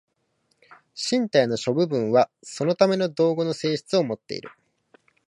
[0.95, 4.49] 身体の諸部分はそのための道具の性質をもっている。